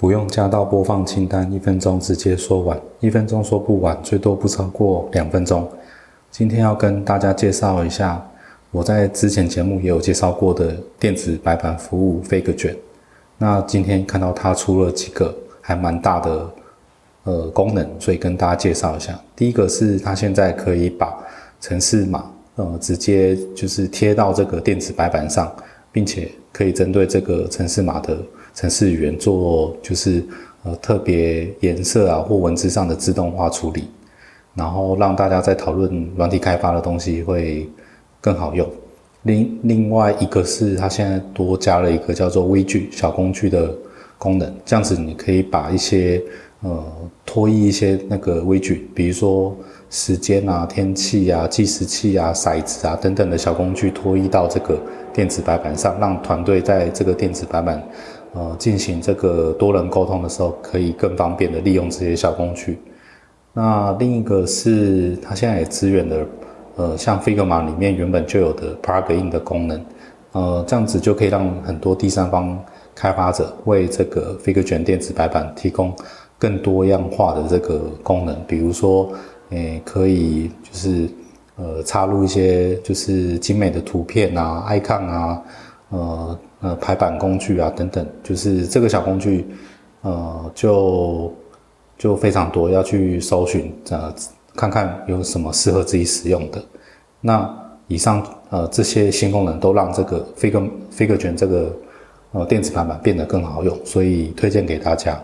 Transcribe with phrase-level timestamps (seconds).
[0.00, 5.70] 不用加到播放清单，一分钟直接说完，一分钟说不完，最多不超过两分钟。
[6.30, 8.26] 今天要跟大家介绍一下，
[8.70, 12.74] 我在之前节目也有介绍过的电子白板服务飞个卷。
[13.36, 16.50] 那今天看到它出了几个还蛮大的
[17.24, 19.20] 呃功能，所以跟大家介绍一下。
[19.36, 21.14] 第一个是它现在可以把
[21.60, 22.24] 城市码
[22.56, 25.54] 呃直接就是贴到这个电子白板上，
[25.92, 28.16] 并且可以针对这个城市码的。
[28.60, 30.22] 程式语言做就是
[30.64, 33.84] 呃特别颜色啊或文字上的自动化处理，
[34.54, 37.66] 然后让大家在讨论软体开发的东西会
[38.20, 38.68] 更好用。
[39.22, 43.74] 另另外一个是它现在多加了一个叫做微距小工具的
[44.18, 46.22] 功能，这样子你可以把一些
[46.60, 46.84] 呃
[47.24, 49.56] 拖移一些那个微距，比如说
[49.88, 54.78] 时间啊、天气啊、计时器啊、骰子啊等等的小工具拖移到这个
[55.14, 57.82] 电子白板上，让团队在这个电子白板。
[58.32, 62.78] 呃，进行这个多人沟通的时候，可以更方便的利用这些小工具。
[63.52, 66.26] 那另一个是它现在也支援的，
[66.76, 69.84] 呃，像 Figma 里面原本就有的 Plugin 的功能，
[70.30, 72.56] 呃，这样子就可以让很多第三方
[72.94, 75.92] 开发者为这个 Figma 卷电子白板提供
[76.38, 79.10] 更多样化的这个功能，比如说，
[79.48, 81.08] 诶，可以就是
[81.56, 85.42] 呃插入一些就是精美的图片啊、icon 啊，
[85.88, 86.38] 呃。
[86.60, 89.46] 呃，排版工具啊，等等，就是这个小工具，
[90.02, 91.32] 呃，就
[91.96, 94.14] 就非常多，要去搜寻，呃，
[94.54, 96.62] 看看有什么适合自己使用的。
[97.20, 97.48] 那
[97.86, 101.74] 以上呃这些新功能都让这个飞 i 飞 e 卷这个
[102.32, 105.20] 呃电子版本变得更好用，所以推荐给大家。